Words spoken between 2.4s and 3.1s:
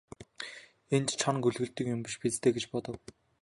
дээ гэж бодов.